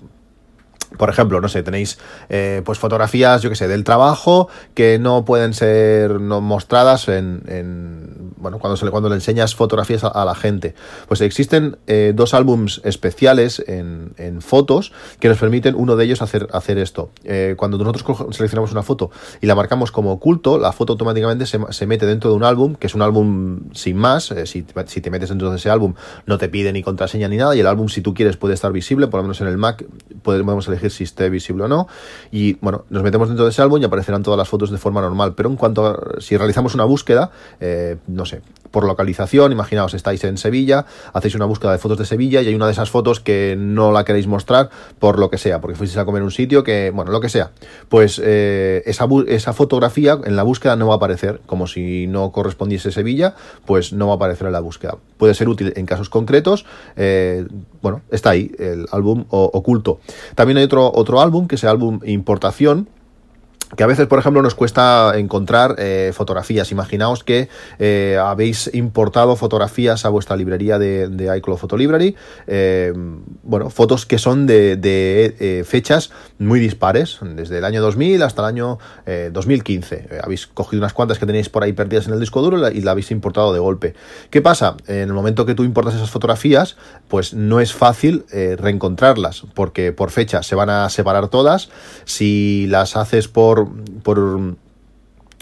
por 0.96 1.10
ejemplo, 1.10 1.40
no 1.40 1.48
sé, 1.48 1.62
tenéis 1.62 1.98
eh, 2.28 2.62
pues 2.64 2.78
fotografías, 2.78 3.42
yo 3.42 3.50
que 3.50 3.56
sé, 3.56 3.68
del 3.68 3.84
trabajo 3.84 4.48
que 4.74 4.98
no 4.98 5.24
pueden 5.24 5.52
ser 5.52 6.18
mostradas 6.20 7.08
en, 7.08 7.42
en 7.48 8.15
bueno, 8.46 8.60
cuando, 8.60 9.08
le, 9.08 9.14
enseñas 9.16 9.56
fotografías 9.56 10.04
a, 10.04 10.24
la 10.24 10.34
gente. 10.36 10.74
Pues 11.08 11.20
existen 11.20 11.78
eh, 11.88 12.12
dos 12.14 12.32
álbums 12.32 12.80
especiales 12.84 13.62
en, 13.66 14.14
fotos 14.40 14.92
que 15.18 15.28
nos 15.28 15.38
permiten 15.38 15.74
uno 15.74 15.96
de 15.96 16.04
ellos 16.04 16.22
hacer, 16.22 16.46
hacer 16.52 16.78
esto. 16.78 17.10
Eh, 17.24 17.54
cuando 17.56 17.76
nosotros 17.78 18.36
seleccionamos 18.36 18.70
una 18.70 18.82
foto 18.82 19.10
y 19.40 19.46
la 19.46 19.54
marcamos 19.54 19.90
como 19.90 20.12
oculto, 20.12 20.58
la 20.58 20.72
foto 20.72 20.92
automáticamente 20.92 21.46
se, 21.46 21.58
se 21.70 21.86
mete 21.86 22.06
dentro 22.06 22.30
de 22.30 22.36
un 22.36 22.44
álbum, 22.44 22.76
que 22.76 22.86
es 22.86 22.94
un 22.94 23.02
álbum 23.02 23.72
sin 23.72 23.96
más. 23.96 24.32
si, 24.44 24.64
si 24.86 25.00
te 25.00 25.10
metes 25.10 25.28
dentro 25.28 25.50
de 25.50 25.56
ese 25.56 25.70
álbum, 25.70 25.94
no 26.26 26.38
te 26.38 26.48
pide 26.48 26.72
ni 26.72 26.82
contraseña 26.82 27.28
ni 27.28 27.36
nada, 27.36 27.56
y 27.56 27.60
el 27.60 27.66
álbum, 27.66 27.88
si 27.88 28.00
tú 28.00 28.14
quieres, 28.14 28.36
puede 28.36 28.54
estar 28.54 28.70
visible, 28.72 29.08
por 29.08 29.18
lo 29.18 29.24
menos 29.24 29.40
en 29.40 29.48
el 29.48 29.58
Mac 29.58 29.84
podemos 30.22 30.68
elegir 30.68 30.90
si 30.90 31.04
esté 31.04 31.30
visible 31.30 31.64
o 31.64 31.68
no. 31.68 31.88
Y 32.30 32.54
bueno, 32.54 32.84
nos 32.90 33.02
metemos 33.02 33.28
dentro 33.28 33.44
de 33.44 33.50
ese 33.50 33.62
álbum 33.62 33.80
y 33.80 33.84
aparecerán 33.84 34.22
todas 34.22 34.38
las 34.38 34.48
fotos 34.48 34.70
de 34.70 34.78
forma 34.78 35.00
normal. 35.00 35.34
Pero 35.34 35.48
en 35.48 35.56
cuanto 35.56 35.86
a 35.86 36.20
si 36.20 36.36
realizamos 36.36 36.74
una 36.74 36.84
búsqueda, 36.84 37.30
eh, 37.60 37.96
no 38.06 38.24
sé, 38.24 38.35
por 38.70 38.84
localización, 38.84 39.52
imaginaos, 39.52 39.94
estáis 39.94 40.22
en 40.24 40.36
Sevilla, 40.36 40.84
hacéis 41.12 41.34
una 41.34 41.46
búsqueda 41.46 41.72
de 41.72 41.78
fotos 41.78 41.98
de 41.98 42.04
Sevilla 42.04 42.42
y 42.42 42.48
hay 42.48 42.54
una 42.54 42.66
de 42.66 42.72
esas 42.72 42.90
fotos 42.90 43.20
que 43.20 43.54
no 43.58 43.92
la 43.92 44.04
queréis 44.04 44.26
mostrar 44.26 44.68
por 44.98 45.18
lo 45.18 45.30
que 45.30 45.38
sea, 45.38 45.60
porque 45.60 45.76
fuisteis 45.76 45.98
a 45.98 46.04
comer 46.04 46.22
un 46.22 46.30
sitio 46.30 46.62
que, 46.62 46.90
bueno, 46.90 47.10
lo 47.10 47.20
que 47.20 47.28
sea. 47.28 47.52
Pues 47.88 48.20
eh, 48.22 48.82
esa, 48.84 49.06
esa 49.28 49.52
fotografía 49.52 50.18
en 50.24 50.36
la 50.36 50.42
búsqueda 50.42 50.76
no 50.76 50.88
va 50.88 50.94
a 50.94 50.96
aparecer, 50.96 51.40
como 51.46 51.66
si 51.66 52.06
no 52.06 52.32
correspondiese 52.32 52.90
Sevilla, 52.90 53.34
pues 53.64 53.92
no 53.92 54.08
va 54.08 54.12
a 54.12 54.16
aparecer 54.16 54.46
en 54.46 54.52
la 54.52 54.60
búsqueda. 54.60 54.98
Puede 55.16 55.34
ser 55.34 55.48
útil 55.48 55.72
en 55.74 55.86
casos 55.86 56.10
concretos, 56.10 56.66
eh, 56.96 57.46
bueno, 57.80 58.02
está 58.10 58.30
ahí, 58.30 58.52
el 58.58 58.86
álbum 58.92 59.24
oculto. 59.30 60.00
También 60.34 60.58
hay 60.58 60.64
otro, 60.64 60.92
otro 60.92 61.20
álbum, 61.20 61.48
que 61.48 61.54
es 61.54 61.62
el 61.62 61.70
álbum 61.70 62.00
importación, 62.04 62.88
que 63.76 63.84
a 63.84 63.86
veces, 63.86 64.06
por 64.06 64.18
ejemplo, 64.18 64.42
nos 64.42 64.54
cuesta 64.54 65.12
encontrar 65.16 65.76
eh, 65.78 66.12
fotografías. 66.14 66.72
Imaginaos 66.72 67.22
que 67.22 67.48
eh, 67.78 68.18
habéis 68.20 68.70
importado 68.74 69.36
fotografías 69.36 70.04
a 70.04 70.08
vuestra 70.08 70.34
librería 70.36 70.78
de, 70.78 71.36
iCloud 71.36 71.58
Photo 71.58 71.76
Library. 71.76 72.16
Eh, 72.46 72.92
bueno, 73.42 73.70
fotos 73.70 74.06
que 74.06 74.18
son 74.18 74.46
de, 74.46 74.76
de 74.76 75.64
fechas 75.68 76.10
muy 76.38 76.58
dispares, 76.58 77.18
desde 77.20 77.58
el 77.58 77.64
año 77.64 77.82
2000 77.82 78.22
hasta 78.22 78.42
el 78.42 78.48
año 78.48 78.78
2015. 79.32 80.20
habéis 80.22 80.46
cogido 80.46 80.80
unas 80.80 80.92
cuantas 80.92 81.18
que 81.18 81.26
tenéis 81.26 81.48
por 81.48 81.62
ahí 81.62 81.72
perdidas 81.72 82.06
en 82.06 82.14
el 82.14 82.20
disco 82.20 82.40
duro 82.42 82.68
y 82.70 82.80
la 82.80 82.92
habéis 82.92 83.10
importado 83.10 83.52
de 83.52 83.58
golpe. 83.58 83.94
¿Qué 84.30 84.40
pasa? 84.40 84.76
En 84.86 85.08
el 85.08 85.12
momento 85.12 85.44
que 85.44 85.54
tú 85.54 85.64
importas 85.64 85.94
esas 85.94 86.10
fotografías, 86.10 86.76
pues 87.08 87.34
no 87.34 87.60
es 87.60 87.74
fácil 87.74 88.24
reencontrarlas, 88.30 89.44
porque 89.54 89.92
por 89.92 90.10
fecha 90.10 90.42
se 90.42 90.54
van 90.54 90.70
a 90.70 90.88
separar 90.88 91.28
todas. 91.28 91.68
Si 92.04 92.66
las 92.68 92.96
haces 92.96 93.28
por 93.28 93.65
por, 94.02 94.56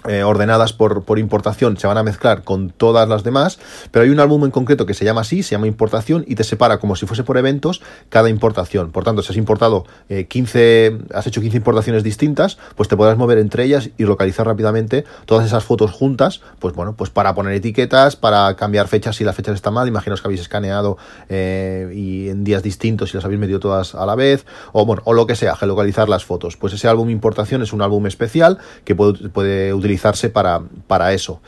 eh, 0.07 0.23
ordenadas 0.23 0.75
por, 0.75 1.05
por, 1.05 1.19
importación 1.19 1.79
se 1.79 1.87
van 1.87 1.97
a 1.97 2.03
mezclar 2.03 2.45
con 2.45 2.69
todas 2.69 3.09
las 3.09 3.25
demás, 3.25 3.59
pero 3.91 4.05
hay 4.05 4.11
un 4.11 4.21
álbum 4.21 4.45
en 4.45 4.51
concreto 4.51 4.85
que 4.85 4.93
se 4.93 5.03
llama 5.03 5.23
así, 5.23 5.43
se 5.43 5.53
llama 5.53 5.67
importación 5.67 6.27
y 6.29 6.35
te 6.35 6.45
separa 6.45 6.79
como 6.79 6.95
si 6.95 7.07
fuese 7.07 7.25
por 7.25 7.39
eventos 7.39 7.81
cada 8.11 8.29
importación. 8.29 8.91
Por 8.91 9.03
tanto, 9.03 9.23
si 9.23 9.33
has 9.33 9.39
importado 9.39 9.87
15, 10.29 10.87
eh, 10.87 10.99
has 11.15 11.27
hecho 11.27 11.41
15 11.41 11.57
importaciones 11.57 12.03
distintas, 12.03 12.59
pues 12.77 12.91
te 12.91 12.99
podrás 12.99 13.17
mover 13.17 13.39
entre 13.39 13.65
ellas 13.65 13.89
y 13.97 14.05
localizar 14.05 14.47
rápidamente 14.47 15.07
todas 15.25 15.47
esas 15.47 15.65
fotos 15.65 15.91
juntas, 15.91 16.43
pues 16.59 16.75
bueno, 16.75 16.95
pues 16.95 17.09
para 17.09 17.35
poner 17.35 17.55
etiquetas, 17.55 18.15
para 18.15 18.55
cambiar 18.57 18.89
fechas 18.89 19.17
si 19.17 19.25
las 19.25 19.35
fechas 19.35 19.55
están 19.55 19.73
mal, 19.73 19.89
imaginaos 19.89 20.21
que 20.21 20.29
habéis 20.29 20.43
escaneado 20.43 20.99
eh, 21.31 21.91
y 21.95 22.29
en 22.29 22.45
días 22.45 22.63
distintos 22.63 23.15
y 23.15 23.17
las 23.17 23.25
habéis 23.25 23.41
metido 23.41 23.59
todas 23.59 23.95
a 23.95 24.05
la 24.05 24.17
vez, 24.17 24.45
o 24.73 24.85
bueno, 24.85 25.01
o 25.07 25.15
lo 25.15 25.27
que 25.27 25.35
sea, 25.35 25.57
gelocalizar 25.57 26.11
las 26.11 26.27
fotos. 26.27 26.59
Pues 26.59 26.75
ese 26.75 26.89
álbum 26.89 27.09
importación 27.09 27.63
es 27.63 27.73
un 27.73 27.81
álbum 27.81 28.07
especial 28.07 28.59
que 28.85 28.95
puede, 28.95 29.31
puede 29.31 29.73
utilizar 29.73 29.94
para, 30.31 30.61
para 30.87 31.13
eso. 31.13 31.41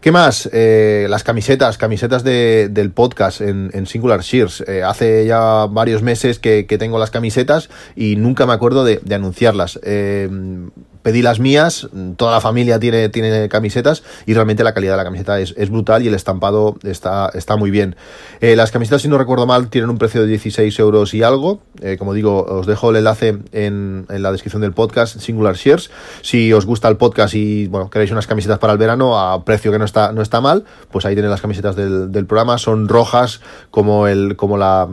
¿Qué 0.00 0.12
más? 0.12 0.48
Eh, 0.52 1.08
las 1.10 1.24
camisetas, 1.24 1.76
camisetas 1.76 2.22
de, 2.22 2.68
del 2.70 2.92
podcast 2.92 3.40
en, 3.40 3.86
Singular 3.86 4.20
Shears. 4.20 4.62
Eh, 4.68 4.84
hace 4.84 5.26
ya 5.26 5.66
varios 5.66 6.02
meses 6.02 6.38
que, 6.38 6.66
que, 6.66 6.78
tengo 6.78 7.00
las 7.00 7.10
camisetas 7.10 7.68
y 7.96 8.14
nunca 8.14 8.46
me 8.46 8.52
acuerdo 8.52 8.84
de, 8.84 9.00
anunciarlas. 9.12 9.80
Eh, 9.82 10.30
pedí 11.02 11.22
las 11.22 11.40
mías, 11.40 11.88
toda 12.16 12.32
la 12.32 12.40
familia 12.40 12.78
tiene, 12.78 13.08
tiene 13.08 13.48
camisetas 13.48 14.04
y 14.26 14.34
realmente 14.34 14.62
la 14.62 14.74
calidad 14.74 14.92
de 14.92 14.96
la 14.98 15.04
camiseta 15.04 15.40
es, 15.40 15.70
brutal 15.70 16.02
y 16.04 16.08
el 16.08 16.14
estampado 16.14 16.76
está, 16.82 17.30
está 17.34 17.56
muy 17.56 17.70
bien. 17.70 17.96
Las 18.40 18.70
camisetas, 18.70 19.02
si 19.02 19.08
no 19.08 19.16
recuerdo 19.16 19.46
mal, 19.46 19.68
tienen 19.68 19.90
un 19.90 19.98
precio 19.98 20.20
de 20.20 20.26
16 20.26 20.78
euros 20.80 21.14
y 21.14 21.22
algo. 21.22 21.60
Como 21.98 22.12
digo, 22.12 22.44
os 22.44 22.66
dejo 22.66 22.90
el 22.90 22.96
enlace 22.96 23.38
en, 23.52 24.06
en, 24.10 24.22
la 24.22 24.32
descripción 24.32 24.60
del 24.60 24.72
podcast 24.72 25.18
Singular 25.18 25.56
Shares. 25.56 25.90
Si 26.20 26.52
os 26.52 26.66
gusta 26.66 26.88
el 26.88 26.98
podcast 26.98 27.34
y 27.34 27.68
bueno, 27.68 27.88
queréis 27.88 28.10
unas 28.10 28.26
camisetas 28.26 28.58
para 28.58 28.74
el 28.74 28.78
verano 28.78 29.18
a 29.18 29.44
precio 29.44 29.72
que 29.72 29.78
no 29.78 29.86
está, 29.88 30.12
no 30.12 30.22
está 30.22 30.40
mal, 30.40 30.64
pues 30.92 31.04
ahí 31.04 31.14
tenéis 31.14 31.30
las 31.30 31.40
camisetas 31.40 31.74
del, 31.74 32.12
del 32.12 32.26
programa. 32.26 32.58
Son 32.58 32.88
rojas 32.88 33.40
como, 33.70 34.06
el, 34.06 34.36
como 34.36 34.56
la, 34.56 34.88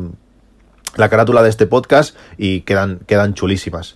la 0.95 1.09
carátula 1.09 1.43
de 1.43 1.49
este 1.49 1.67
podcast 1.67 2.15
y 2.37 2.61
quedan, 2.61 2.99
quedan 3.05 3.33
chulísimas. 3.33 3.95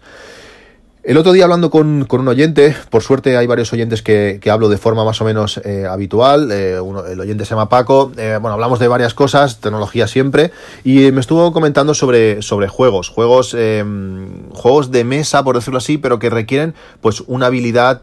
El 1.02 1.16
otro 1.16 1.32
día 1.32 1.46
hablando 1.46 1.70
con, 1.70 2.04
con, 2.04 2.20
un 2.20 2.28
oyente, 2.28 2.76
por 2.90 3.02
suerte 3.02 3.38
hay 3.38 3.48
varios 3.48 3.72
oyentes 3.72 4.02
que, 4.02 4.38
que 4.42 4.52
hablo 4.52 4.68
de 4.68 4.78
forma 4.78 5.06
más 5.06 5.22
o 5.22 5.24
menos 5.24 5.62
eh, 5.64 5.86
habitual, 5.90 6.52
eh, 6.52 6.78
uno, 6.78 7.06
el 7.06 7.18
oyente 7.18 7.46
se 7.46 7.52
llama 7.52 7.70
Paco, 7.70 8.12
eh, 8.18 8.38
bueno, 8.42 8.56
hablamos 8.56 8.80
de 8.80 8.90
varias 8.90 9.14
cosas, 9.14 9.62
tecnología 9.62 10.08
siempre, 10.08 10.52
y 10.84 11.14
me 11.14 11.22
estuvo 11.22 11.54
comentando 11.54 11.94
sobre, 11.94 12.42
sobre 12.42 12.68
juegos, 12.68 13.08
juegos, 13.08 13.56
juegos 14.52 14.92
de 14.92 15.04
mesa, 15.06 15.42
por 15.46 15.56
decirlo 15.56 15.78
así, 15.78 15.98
pero 15.98 16.20
que 16.20 16.30
requieren 16.30 16.76
pues 17.00 17.24
una 17.28 17.46
habilidad 17.46 18.02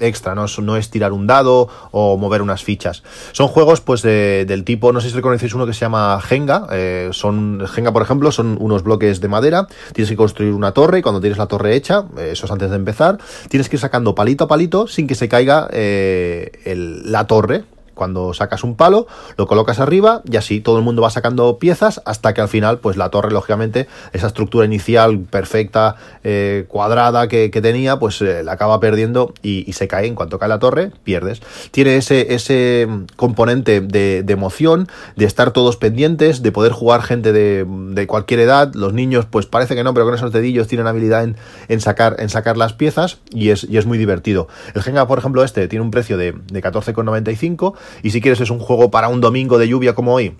extra, 0.00 0.34
¿no? 0.34 0.46
no 0.60 0.76
es 0.76 0.90
tirar 0.90 1.12
un 1.12 1.28
dado 1.28 1.68
o 1.92 2.16
mover 2.16 2.42
unas 2.42 2.64
fichas. 2.64 3.04
Son 3.30 3.46
juegos 3.46 3.80
pues 3.80 4.02
de, 4.02 4.44
del 4.44 4.64
tipo, 4.64 4.92
no 4.92 5.00
sé 5.00 5.10
si 5.10 5.14
reconocéis 5.14 5.54
uno 5.54 5.66
que 5.66 5.72
se 5.72 5.80
llama 5.80 6.20
Jenga, 6.20 6.66
son, 7.12 7.64
Jenga 7.68 7.92
por 7.92 8.02
ejemplo, 8.02 8.32
son 8.32 8.56
unos 8.60 8.82
bloques 8.82 9.20
de 9.20 9.28
madera, 9.28 9.68
tienes 9.92 10.10
que 10.10 10.16
construir 10.16 10.52
una 10.52 10.72
torre 10.72 10.98
y 10.98 11.02
cuando 11.02 11.20
tienes 11.20 11.38
la 11.38 11.46
torre 11.46 11.76
hecha, 11.76 12.07
eso 12.18 12.46
es 12.46 12.52
antes 12.52 12.70
de 12.70 12.76
empezar, 12.76 13.18
tienes 13.48 13.68
que 13.68 13.76
ir 13.76 13.80
sacando 13.80 14.14
palito 14.14 14.44
a 14.44 14.48
palito 14.48 14.86
sin 14.86 15.06
que 15.06 15.14
se 15.14 15.28
caiga 15.28 15.68
eh, 15.72 16.52
el, 16.64 17.10
la 17.10 17.26
torre, 17.26 17.64
cuando 17.98 18.32
sacas 18.32 18.64
un 18.64 18.76
palo, 18.76 19.06
lo 19.36 19.46
colocas 19.46 19.80
arriba 19.80 20.22
y 20.24 20.36
así 20.36 20.60
todo 20.60 20.78
el 20.78 20.84
mundo 20.84 21.02
va 21.02 21.10
sacando 21.10 21.58
piezas 21.58 22.00
hasta 22.06 22.32
que 22.32 22.40
al 22.40 22.48
final, 22.48 22.78
pues 22.78 22.96
la 22.96 23.10
torre, 23.10 23.30
lógicamente, 23.30 23.86
esa 24.14 24.28
estructura 24.28 24.64
inicial 24.64 25.18
perfecta, 25.18 25.96
eh, 26.24 26.64
cuadrada 26.68 27.28
que, 27.28 27.50
tenía, 27.58 27.98
pues 27.98 28.22
eh, 28.22 28.44
la 28.44 28.52
acaba 28.52 28.78
perdiendo 28.80 29.34
y, 29.42 29.72
se 29.72 29.88
cae. 29.88 30.06
En 30.06 30.14
cuanto 30.14 30.38
cae 30.38 30.48
la 30.48 30.58
torre, 30.58 30.92
pierdes. 31.04 31.42
Tiene 31.72 31.96
ese, 31.96 32.34
ese 32.34 32.88
componente 33.16 33.80
de, 33.80 34.22
de, 34.22 34.32
emoción, 34.32 34.88
de 35.16 35.24
estar 35.24 35.50
todos 35.50 35.76
pendientes, 35.76 36.42
de 36.42 36.52
poder 36.52 36.72
jugar 36.72 37.02
gente 37.02 37.32
de, 37.32 37.66
de, 37.66 38.06
cualquier 38.06 38.40
edad. 38.40 38.72
Los 38.74 38.92
niños, 38.92 39.26
pues 39.26 39.46
parece 39.46 39.74
que 39.74 39.82
no, 39.82 39.92
pero 39.92 40.06
con 40.06 40.14
esos 40.14 40.32
dedillos 40.32 40.68
tienen 40.68 40.86
habilidad 40.86 41.24
en, 41.24 41.36
en 41.68 41.80
sacar, 41.80 42.16
en 42.20 42.28
sacar 42.28 42.56
las 42.56 42.72
piezas 42.72 43.18
y 43.30 43.50
es, 43.50 43.64
y 43.64 43.76
es 43.76 43.86
muy 43.86 43.98
divertido. 43.98 44.48
El 44.74 44.82
Jenga, 44.82 45.06
por 45.06 45.18
ejemplo, 45.18 45.42
este 45.42 45.66
tiene 45.68 45.84
un 45.84 45.90
precio 45.90 46.16
de, 46.16 46.34
de 46.50 46.62
14,95 46.62 47.74
y 48.02 48.10
si 48.10 48.20
quieres 48.20 48.40
es 48.40 48.50
un 48.50 48.58
juego 48.58 48.90
para 48.90 49.08
un 49.08 49.20
domingo 49.20 49.58
de 49.58 49.68
lluvia 49.68 49.94
como 49.94 50.14
hoy, 50.14 50.34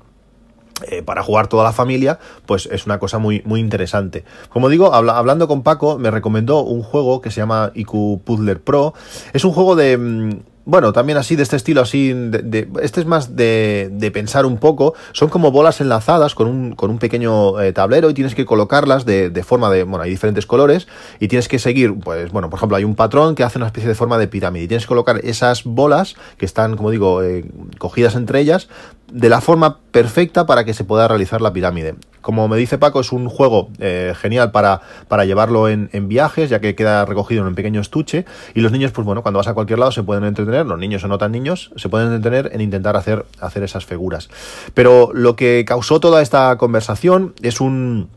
eh, 0.86 1.02
para 1.02 1.24
jugar 1.24 1.48
toda 1.48 1.64
la 1.64 1.72
familia, 1.72 2.20
pues 2.46 2.68
es 2.70 2.86
una 2.86 3.00
cosa 3.00 3.18
muy, 3.18 3.42
muy 3.44 3.58
interesante. 3.58 4.24
Como 4.48 4.68
digo, 4.68 4.94
habla, 4.94 5.18
hablando 5.18 5.48
con 5.48 5.64
Paco, 5.64 5.98
me 5.98 6.10
recomendó 6.10 6.62
un 6.62 6.82
juego 6.82 7.20
que 7.20 7.32
se 7.32 7.40
llama 7.40 7.72
IQ 7.74 8.22
Puzzler 8.24 8.62
Pro. 8.62 8.94
Es 9.32 9.44
un 9.44 9.52
juego 9.52 9.74
de 9.74 9.98
mm, 9.98 10.30
bueno, 10.68 10.92
también 10.92 11.16
así, 11.16 11.34
de 11.34 11.44
este 11.44 11.56
estilo, 11.56 11.80
así, 11.80 12.12
de, 12.12 12.42
de, 12.42 12.68
este 12.82 13.00
es 13.00 13.06
más 13.06 13.36
de, 13.36 13.88
de, 13.90 14.10
pensar 14.10 14.44
un 14.44 14.58
poco, 14.58 14.92
son 15.12 15.30
como 15.30 15.50
bolas 15.50 15.80
enlazadas 15.80 16.34
con 16.34 16.46
un, 16.46 16.74
con 16.74 16.90
un 16.90 16.98
pequeño 16.98 17.58
eh, 17.58 17.72
tablero 17.72 18.10
y 18.10 18.14
tienes 18.14 18.34
que 18.34 18.44
colocarlas 18.44 19.06
de, 19.06 19.30
forma 19.46 19.70
de, 19.70 19.84
bueno, 19.84 20.04
hay 20.04 20.10
diferentes 20.10 20.44
colores 20.44 20.86
y 21.20 21.28
tienes 21.28 21.48
que 21.48 21.58
seguir, 21.58 21.94
pues, 21.98 22.30
bueno, 22.32 22.50
por 22.50 22.58
ejemplo, 22.58 22.76
hay 22.76 22.84
un 22.84 22.96
patrón 22.96 23.34
que 23.34 23.44
hace 23.44 23.56
una 23.56 23.64
especie 23.64 23.88
de 23.88 23.94
forma 23.94 24.18
de 24.18 24.28
pirámide 24.28 24.64
y 24.64 24.68
tienes 24.68 24.84
que 24.84 24.88
colocar 24.88 25.20
esas 25.24 25.64
bolas 25.64 26.16
que 26.36 26.44
están, 26.44 26.76
como 26.76 26.90
digo, 26.90 27.22
eh, 27.22 27.46
cogidas 27.78 28.14
entre 28.14 28.40
ellas 28.40 28.68
de 29.10 29.30
la 29.30 29.40
forma 29.40 29.78
perfecta 29.90 30.44
para 30.44 30.64
que 30.64 30.74
se 30.74 30.84
pueda 30.84 31.08
realizar 31.08 31.40
la 31.40 31.54
pirámide. 31.54 31.94
Como 32.28 32.46
me 32.46 32.58
dice 32.58 32.76
Paco, 32.76 33.00
es 33.00 33.10
un 33.10 33.26
juego 33.26 33.70
eh, 33.78 34.12
genial 34.14 34.50
para, 34.50 34.82
para 35.08 35.24
llevarlo 35.24 35.66
en, 35.66 35.88
en, 35.94 36.08
viajes, 36.08 36.50
ya 36.50 36.60
que 36.60 36.74
queda 36.74 37.06
recogido 37.06 37.40
en 37.40 37.48
un 37.48 37.54
pequeño 37.54 37.80
estuche. 37.80 38.26
Y 38.52 38.60
los 38.60 38.70
niños, 38.70 38.92
pues 38.92 39.06
bueno, 39.06 39.22
cuando 39.22 39.38
vas 39.38 39.48
a 39.48 39.54
cualquier 39.54 39.78
lado 39.78 39.92
se 39.92 40.02
pueden 40.02 40.24
entretener, 40.24 40.66
los 40.66 40.78
niños 40.78 41.02
o 41.02 41.08
no 41.08 41.16
tan 41.16 41.32
niños, 41.32 41.70
se 41.76 41.88
pueden 41.88 42.12
entretener 42.12 42.50
en 42.52 42.60
intentar 42.60 42.98
hacer, 42.98 43.24
hacer 43.40 43.62
esas 43.62 43.86
figuras. 43.86 44.28
Pero 44.74 45.08
lo 45.14 45.36
que 45.36 45.64
causó 45.66 46.00
toda 46.00 46.20
esta 46.20 46.54
conversación 46.58 47.32
es 47.40 47.62
un 47.62 48.10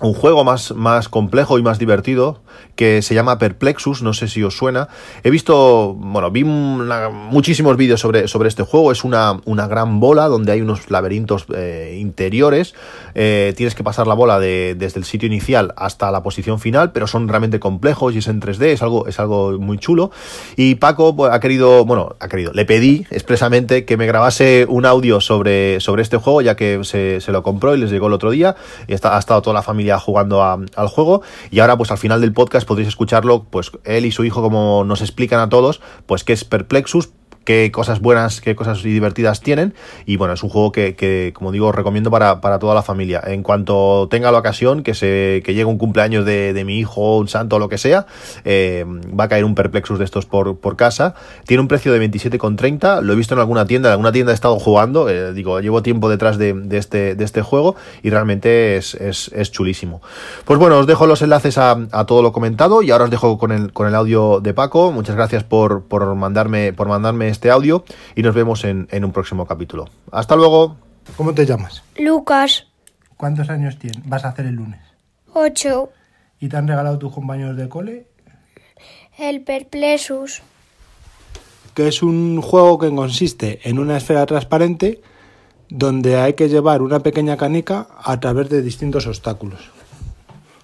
un 0.00 0.14
juego 0.14 0.44
más, 0.44 0.72
más 0.72 1.08
complejo 1.08 1.58
y 1.58 1.62
más 1.62 1.78
divertido 1.78 2.40
que 2.76 3.02
se 3.02 3.14
llama 3.14 3.38
Perplexus, 3.38 4.02
no 4.02 4.14
sé 4.14 4.28
si 4.28 4.42
os 4.42 4.56
suena. 4.56 4.88
He 5.22 5.30
visto, 5.30 5.94
bueno, 5.94 6.30
vi 6.30 6.44
muchísimos 6.44 7.76
vídeos 7.76 8.00
sobre, 8.00 8.28
sobre 8.28 8.48
este 8.48 8.62
juego, 8.62 8.92
es 8.92 9.04
una, 9.04 9.40
una 9.44 9.66
gran 9.66 10.00
bola 10.00 10.28
donde 10.28 10.52
hay 10.52 10.60
unos 10.62 10.90
laberintos 10.90 11.46
eh, 11.54 11.98
interiores, 12.00 12.74
eh, 13.14 13.52
tienes 13.56 13.74
que 13.74 13.84
pasar 13.84 14.06
la 14.06 14.14
bola 14.14 14.40
de, 14.40 14.74
desde 14.78 14.98
el 14.98 15.04
sitio 15.04 15.26
inicial 15.26 15.74
hasta 15.76 16.10
la 16.10 16.22
posición 16.22 16.60
final, 16.60 16.92
pero 16.92 17.06
son 17.06 17.28
realmente 17.28 17.60
complejos 17.60 18.14
y 18.14 18.18
es 18.18 18.28
en 18.28 18.40
3D, 18.40 18.66
es 18.66 18.82
algo, 18.82 19.06
es 19.06 19.20
algo 19.20 19.58
muy 19.58 19.78
chulo. 19.78 20.10
Y 20.56 20.76
Paco 20.76 21.14
pues, 21.14 21.32
ha 21.32 21.40
querido, 21.40 21.84
bueno, 21.84 22.16
ha 22.20 22.28
querido, 22.28 22.52
le 22.52 22.64
pedí 22.64 23.06
expresamente 23.10 23.84
que 23.84 23.96
me 23.96 24.06
grabase 24.06 24.66
un 24.68 24.86
audio 24.86 25.20
sobre, 25.20 25.80
sobre 25.80 26.02
este 26.02 26.16
juego, 26.16 26.40
ya 26.40 26.56
que 26.56 26.80
se, 26.84 27.20
se 27.20 27.32
lo 27.32 27.42
compró 27.42 27.74
y 27.74 27.78
les 27.78 27.90
llegó 27.90 28.06
el 28.06 28.14
otro 28.14 28.30
día, 28.30 28.56
y 28.86 28.92
ha 28.92 28.96
estado 28.96 29.42
toda 29.42 29.54
la 29.54 29.62
familia 29.62 29.81
jugando 29.98 30.42
a, 30.42 30.58
al 30.76 30.88
juego. 30.88 31.22
Y 31.50 31.60
ahora 31.60 31.76
pues 31.76 31.90
al 31.90 31.98
final 31.98 32.20
del 32.20 32.32
podcast 32.32 32.66
podréis 32.66 32.88
escucharlo 32.88 33.44
pues 33.44 33.72
él 33.84 34.06
y 34.06 34.12
su 34.12 34.24
hijo 34.24 34.42
como 34.42 34.84
nos 34.84 35.00
explican 35.00 35.40
a 35.40 35.48
todos 35.48 35.80
pues 36.06 36.24
qué 36.24 36.32
es 36.32 36.44
Perplexus 36.44 37.10
qué 37.44 37.70
cosas 37.72 38.00
buenas, 38.00 38.40
qué 38.40 38.54
cosas 38.54 38.82
divertidas 38.82 39.40
tienen. 39.40 39.74
Y 40.06 40.16
bueno, 40.16 40.34
es 40.34 40.42
un 40.42 40.48
juego 40.48 40.72
que, 40.72 40.94
que 40.94 41.32
como 41.34 41.52
digo, 41.52 41.72
recomiendo 41.72 42.10
para, 42.10 42.40
para, 42.40 42.58
toda 42.58 42.74
la 42.74 42.82
familia. 42.82 43.22
En 43.24 43.42
cuanto 43.42 44.08
tenga 44.10 44.30
la 44.30 44.38
ocasión, 44.38 44.82
que 44.82 44.94
se 44.94 45.42
que 45.44 45.54
llegue 45.54 45.64
un 45.64 45.78
cumpleaños 45.78 46.24
de, 46.24 46.52
de 46.52 46.64
mi 46.64 46.78
hijo, 46.78 47.18
un 47.18 47.28
santo 47.28 47.56
o 47.56 47.58
lo 47.58 47.68
que 47.68 47.78
sea, 47.78 48.06
eh, 48.44 48.84
va 49.18 49.24
a 49.24 49.28
caer 49.28 49.44
un 49.44 49.54
Perplexus 49.54 49.98
de 49.98 50.04
estos 50.04 50.26
por, 50.26 50.58
por 50.58 50.76
casa. 50.76 51.14
Tiene 51.46 51.60
un 51.60 51.68
precio 51.68 51.92
de 51.92 52.08
27,30. 52.08 53.02
Lo 53.02 53.12
he 53.12 53.16
visto 53.16 53.34
en 53.34 53.40
alguna 53.40 53.66
tienda, 53.66 53.88
en 53.88 53.92
alguna 53.92 54.12
tienda 54.12 54.32
he 54.32 54.34
estado 54.34 54.58
jugando. 54.58 55.08
Eh, 55.08 55.32
digo, 55.32 55.60
llevo 55.60 55.82
tiempo 55.82 56.08
detrás 56.08 56.38
de, 56.38 56.52
de, 56.52 56.78
este, 56.78 57.14
de 57.14 57.24
este 57.24 57.42
juego 57.42 57.76
y 58.02 58.10
realmente 58.10 58.76
es, 58.76 58.94
es, 58.94 59.30
es, 59.34 59.50
chulísimo. 59.50 60.00
Pues 60.44 60.58
bueno, 60.58 60.78
os 60.78 60.86
dejo 60.86 61.06
los 61.06 61.22
enlaces 61.22 61.58
a, 61.58 61.76
a, 61.90 62.06
todo 62.06 62.22
lo 62.22 62.32
comentado 62.32 62.82
y 62.82 62.90
ahora 62.90 63.04
os 63.04 63.10
dejo 63.10 63.38
con 63.38 63.52
el, 63.52 63.72
con 63.72 63.86
el 63.86 63.94
audio 63.94 64.40
de 64.40 64.54
Paco. 64.54 64.92
Muchas 64.92 65.16
gracias 65.16 65.44
por, 65.44 65.82
por 65.82 66.14
mandarme, 66.14 66.72
por 66.72 66.88
mandarme 66.88 67.31
este 67.32 67.50
audio 67.50 67.84
y 68.14 68.22
nos 68.22 68.34
vemos 68.34 68.64
en, 68.64 68.88
en, 68.90 69.04
un 69.04 69.12
próximo 69.12 69.46
capítulo. 69.46 69.88
Hasta 70.10 70.36
luego. 70.36 70.76
¿Cómo 71.16 71.34
te 71.34 71.44
llamas? 71.44 71.82
Lucas. 71.98 72.68
¿Cuántos 73.16 73.50
años 73.50 73.78
tienes? 73.78 74.08
vas 74.08 74.24
a 74.24 74.28
hacer 74.28 74.46
el 74.46 74.54
lunes? 74.54 74.80
Ocho. 75.32 75.90
¿Y 76.40 76.48
te 76.48 76.56
han 76.56 76.68
regalado 76.68 76.98
tus 76.98 77.12
compañeros 77.12 77.56
de 77.56 77.68
cole? 77.68 78.06
El 79.18 79.42
Perplexus. 79.42 80.42
Que 81.74 81.88
es 81.88 82.02
un 82.02 82.42
juego 82.42 82.78
que 82.78 82.94
consiste 82.94 83.60
en 83.68 83.78
una 83.78 83.96
esfera 83.96 84.26
transparente 84.26 85.00
donde 85.68 86.16
hay 86.16 86.34
que 86.34 86.48
llevar 86.48 86.82
una 86.82 87.00
pequeña 87.00 87.36
canica 87.36 87.88
a 88.02 88.20
través 88.20 88.50
de 88.50 88.60
distintos 88.60 89.06
obstáculos. 89.06 89.60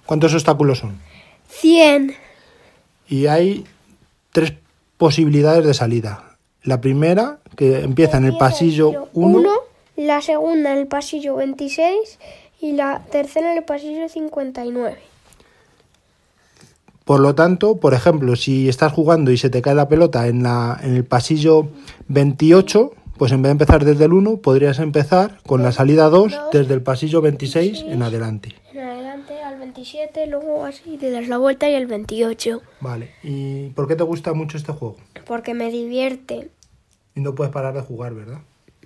¿Cuántos 0.05 0.33
obstáculos 0.33 0.79
son? 0.79 0.99
Cien. 1.47 2.13
Y 3.07 3.27
hay 3.27 3.65
tres 4.31 4.53
posibilidades 4.97 5.65
de 5.65 5.73
salida. 5.73 6.28
La 6.63 6.81
primera, 6.81 7.39
que 7.55 7.81
empieza 7.81 8.17
en 8.17 8.25
el 8.25 8.37
pasillo 8.37 9.07
1. 9.13 9.49
La 9.95 10.21
segunda 10.21 10.71
en 10.71 10.79
el 10.79 10.87
pasillo 10.87 11.35
26 11.35 12.19
y 12.61 12.73
la 12.73 13.05
tercera 13.11 13.51
en 13.51 13.57
el 13.57 13.63
pasillo 13.63 14.07
59. 14.07 14.97
Por 17.05 17.21
lo 17.21 17.33
tanto, 17.33 17.77
por 17.77 17.93
ejemplo, 17.93 18.35
si 18.35 18.69
estás 18.69 18.93
jugando 18.93 19.31
y 19.31 19.37
se 19.37 19.49
te 19.49 19.61
cae 19.61 19.73
la 19.73 19.87
pelota 19.87 20.27
en, 20.27 20.43
la, 20.43 20.79
en 20.83 20.95
el 20.95 21.05
pasillo 21.05 21.69
28, 22.07 22.91
pues 23.17 23.31
en 23.31 23.41
vez 23.41 23.49
de 23.49 23.53
empezar 23.53 23.83
desde 23.83 24.05
el 24.05 24.13
1, 24.13 24.37
podrías 24.37 24.79
empezar 24.79 25.39
con 25.45 25.63
la 25.63 25.71
salida 25.71 26.09
2 26.09 26.39
desde 26.53 26.73
el 26.73 26.81
pasillo 26.81 27.21
26 27.21 27.85
en 27.87 28.03
adelante. 28.03 28.53
En 28.79 28.85
adelante 28.85 29.41
al 29.43 29.59
27, 29.59 30.25
luego 30.27 30.63
así 30.63 30.95
te 30.97 31.11
das 31.11 31.27
la 31.27 31.37
vuelta 31.37 31.69
y 31.69 31.73
el 31.73 31.85
28. 31.85 32.61
Vale, 32.79 33.11
¿y 33.23 33.71
por 33.71 33.89
qué 33.89 33.97
te 33.97 34.03
gusta 34.03 34.33
mucho 34.33 34.55
este 34.55 34.71
juego? 34.71 34.95
Porque 35.25 35.53
me 35.53 35.69
divierte. 35.69 36.49
Y 37.13 37.19
no 37.19 37.35
puedes 37.35 37.51
parar 37.51 37.73
de 37.73 37.81
jugar, 37.81 38.13
¿verdad? 38.13 38.39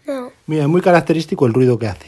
No. 0.07 0.31
Mira, 0.47 0.63
es 0.63 0.67
muy 0.67 0.81
característico 0.81 1.45
el 1.45 1.53
ruido 1.53 1.77
que 1.77 1.89
hace. 1.89 2.07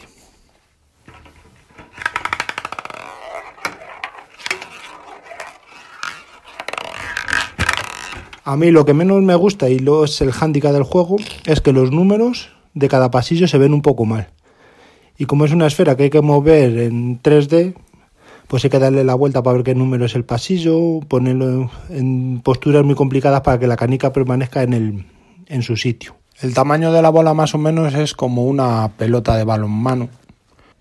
A 8.42 8.56
mí 8.56 8.72
lo 8.72 8.84
que 8.84 8.94
menos 8.94 9.22
me 9.22 9.36
gusta 9.36 9.68
y 9.68 9.78
lo 9.78 10.02
es 10.02 10.20
el 10.20 10.32
hándicap 10.32 10.72
del 10.72 10.82
juego 10.82 11.18
es 11.44 11.60
que 11.60 11.72
los 11.72 11.92
números 11.92 12.50
de 12.74 12.88
cada 12.88 13.12
pasillo 13.12 13.46
se 13.46 13.58
ven 13.58 13.72
un 13.72 13.82
poco 13.82 14.04
mal. 14.06 14.32
Y 15.18 15.24
como 15.26 15.44
es 15.44 15.52
una 15.52 15.66
esfera 15.66 15.96
que 15.96 16.04
hay 16.04 16.10
que 16.10 16.20
mover 16.20 16.78
en 16.78 17.22
3D, 17.22 17.74
pues 18.48 18.64
hay 18.64 18.70
que 18.70 18.78
darle 18.78 19.04
la 19.04 19.14
vuelta 19.14 19.42
para 19.42 19.56
ver 19.56 19.64
qué 19.64 19.74
número 19.74 20.04
es 20.04 20.14
el 20.14 20.24
pasillo, 20.24 21.00
ponerlo 21.08 21.70
en 21.88 22.40
posturas 22.42 22.84
muy 22.84 22.94
complicadas 22.94 23.40
para 23.40 23.58
que 23.58 23.66
la 23.66 23.76
canica 23.76 24.12
permanezca 24.12 24.62
en, 24.62 24.72
el, 24.72 25.06
en 25.46 25.62
su 25.62 25.76
sitio. 25.76 26.16
El 26.40 26.52
tamaño 26.52 26.92
de 26.92 27.00
la 27.00 27.08
bola 27.08 27.32
más 27.32 27.54
o 27.54 27.58
menos 27.58 27.94
es 27.94 28.12
como 28.12 28.44
una 28.44 28.92
pelota 28.96 29.36
de 29.36 29.44
balonmano 29.44 30.08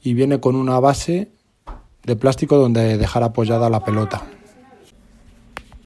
y 0.04 0.14
viene 0.14 0.40
con 0.40 0.56
una 0.56 0.80
base 0.80 1.30
de 2.04 2.16
plástico 2.16 2.58
donde 2.58 2.98
dejar 2.98 3.24
apoyada 3.24 3.70
la 3.70 3.84
pelota. 3.84 4.24